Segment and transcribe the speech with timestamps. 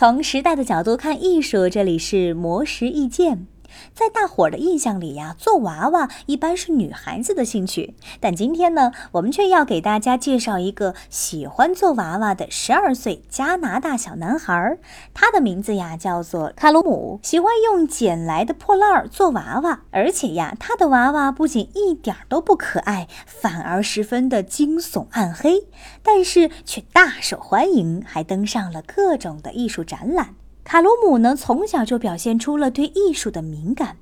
[0.00, 3.46] 从时代的角度看艺术，这里是魔石意见。
[3.94, 7.94] 在大伙儿的印象里呀，做娃娃一般是女孩子的兴趣。
[8.20, 14.78] 但今天呢，我们却要给大家介绍一个喜欢做娃娃的十二岁加拿大小男孩儿，
[15.14, 25.68] 他的名字呀叫做卡鲁姆，喜欢用捡来的破烂儿做娃娃，而且呀，他的娃娃不仅一点都不可爱，反而十分的惊悚暗黑，
[26.02, 30.34] 但是却大受欢迎，还登上了各种的艺术展览。
[30.64, 33.96] 卡鲁姆呢，从小就表现出了对艺术的敏感。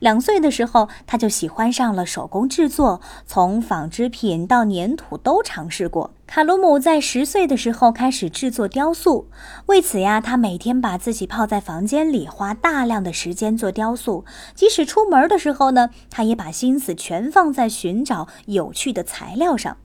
[0.00, 6.12] 两岁的时候，他就喜欢上了手工制作，从纺织品到粘土都尝试过。
[6.26, 9.28] 卡鲁姆在十岁的时候开始制作雕塑，
[9.66, 14.24] 为此呀，他每天把自己泡在房间里，花大量的时间做雕塑。
[14.54, 19.78] 即使出门的时候呢，他也把心思全放在寻找有趣的材料上。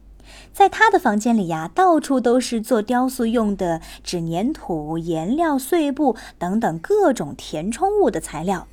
[0.54, 8.68] 在他的房间里呀，到处都是做雕塑用的纸粘土、颜料、碎布等等各种填充物的材料。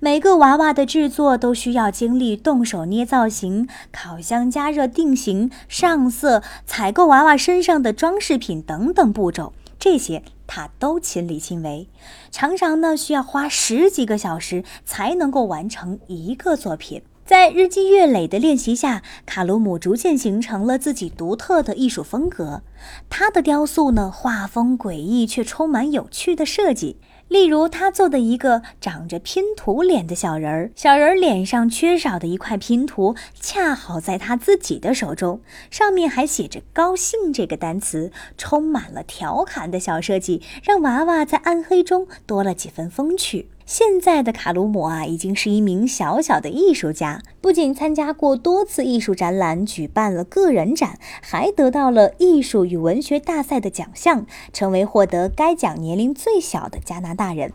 [0.00, 11.86] 每个娃娃的制作都需要经历动手捏造型、烤箱加热定型、上色、采购娃娃身上的装饰品等等步骤，这些他都亲力亲为，
[12.32, 17.02] 常常呢需要花十几个小时才能够完成一个作品。
[17.30, 22.62] 在日积月累的练习下，卡鲁姆逐渐形成了自己独特的艺术风格。
[23.08, 26.96] 他的雕塑呢，画风诡异却充满有趣的设计。
[27.28, 43.46] 例如，他做的一个长着拼图脸的小人儿，小人儿脸上缺少的一块拼图，恰好在他自己的手中，上面还写着“高兴”这个单词，充满了调侃的小设计，让娃娃在暗黑中多了几分风趣。
[43.70, 57.52] 现在的卡鲁姆啊，已经是一名小小的艺术家，不仅参加过多次艺术展览，举办了个人展，还得到了艺术与文学大赛的奖项，成为获得该奖年龄最小的加拿大人。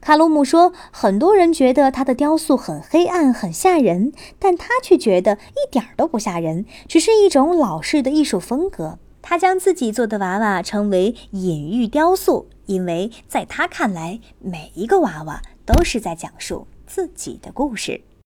[0.00, 8.98] 卡鲁姆说：“很多人觉得他的雕塑很黑暗、很吓人，但他却觉得一点都不吓人，只是一种老式的艺术风格。
[9.28, 18.00] 他将自己做的娃娃称为隐喻雕塑。”因为在他看来，每一个娃娃都是在讲述自己的故事。